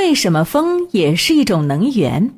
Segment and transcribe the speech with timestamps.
[0.00, 2.30] 为什么风也是一种能源？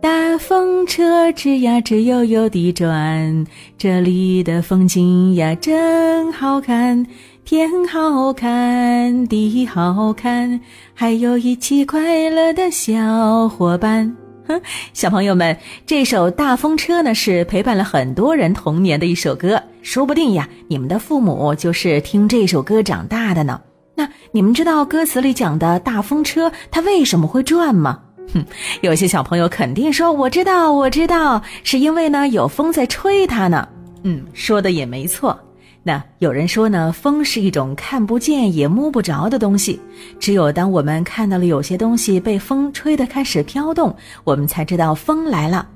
[0.00, 3.44] 大风车吱呀吱悠悠地转，
[3.76, 7.04] 这里的风景呀真好看，
[7.44, 10.60] 天好看，地好看，
[10.94, 14.16] 还有一起快乐的小伙伴。
[14.46, 14.62] 哼，
[14.92, 23.60] 小朋友们，这首《大风车》呢是陪伴了很多人童年的一首歌，说不定呀，你们的父母就是听这首歌长大的呢。
[24.00, 27.98] 那你们知道歌词里讲的大风车它为什么会转吗？
[28.32, 28.42] 哼，
[28.80, 33.68] 有些小朋友肯定说我知道，我知道，是因为呢有风在吹它呢。
[34.04, 35.38] 嗯，说的也没错。
[35.82, 39.80] 那有人说呢，风是一种看不见也摸不着的东西，
[40.18, 45.66] 只有当我们看到了有些东西被风吹得开始飘动，我们才知道风来了。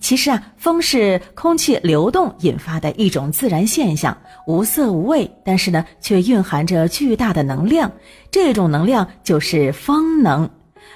[0.00, 7.90] 其实啊，风是空气流动引发的一种自然现象，无色无味，但是呢，却蕴含着巨大的能量。
[8.30, 10.48] 这种能量就是风能。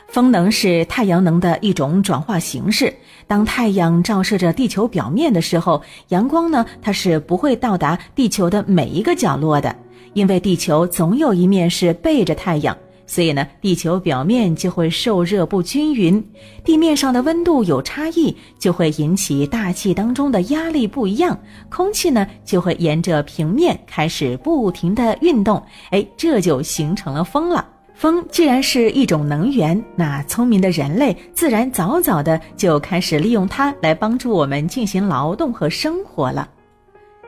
[0.09, 2.93] 风能是太阳能的一种转化形式。
[3.27, 9.75] 当太阳照射着地球表面的时候，阳光呢，它是不会到达地球的每一个角落的，
[10.15, 12.75] 因为地球总有一面是背着太阳，
[13.07, 16.27] 所以呢，地球表面就会受热不均匀，
[16.65, 27.67] 地面上的温度有差异，就会引起大气当中的压力不一样，空气呢就会沿着平面开始不停的运动，哎，这就形成了风了。
[27.99, 36.49] 风既然是一种能源，那聪明的人类自然早早的就开始利用它来帮助我们进行劳动和生活了。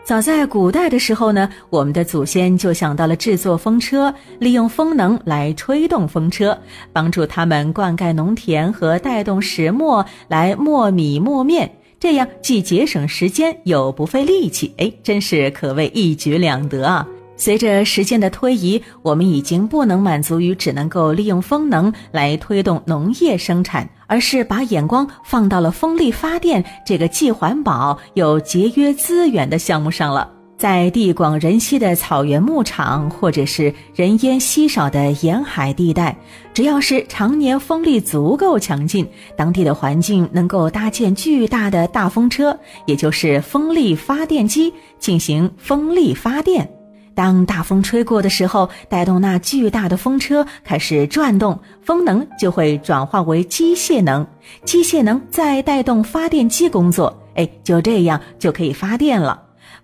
[0.04, 6.56] 早在古代的时候呢，我们的祖先就想到了制作风车，利用风能来吹动风车，
[6.92, 11.68] 帮助他们灌溉农田和带动石磨来磨米磨面，
[11.98, 17.04] 这样既节省时间又不费力气，哎，真是可谓一举两得啊！
[17.40, 30.30] 随着时间的推移，我们已经不能满足于只能够利用风能来推动农业生产，而是把眼光放到了风力发电这个既环保又节约资源的项目上了。
[30.58, 36.14] 在地广人稀的草原牧场，或者是人烟稀少的沿海地带，
[36.52, 46.70] 只要是常年风力足够强劲，当地的环境能够搭建巨大的大风车，也就是风力发电机，进行风力发电。
[47.20, 54.26] 当大风吹过的时候，带动那巨大的风车开始转动，风能就会转化为机械能，
[54.64, 59.38] 机械能再带动发电机工作，哎，就这样就可以发电了。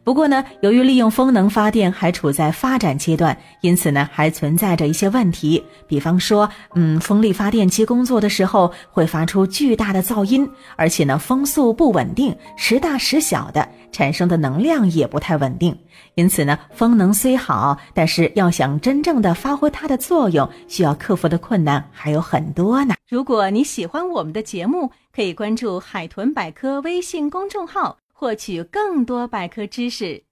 [0.06, 5.60] 不过呢，由于利用风能发电还处在发展阶段，因此呢还存在着一些问题。
[5.88, 15.76] 比方说，嗯，风力发电机工作的时候会发出巨大的噪音，而且呢风速不稳定，时大时小的，产生的能量也不太稳定。
[16.14, 22.94] 因此呢，风能虽好，但是要想真正的发挥它的作用，需要克服的困难还有很多呢。
[23.08, 27.98] 如果你喜欢我们的节目，可以关注海豚百科微信公众号。
[28.18, 30.25] 获取更多百科知识。